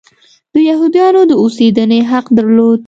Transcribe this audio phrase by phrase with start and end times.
[0.53, 2.79] د یهودیانو د اوسېدنې حق درلود.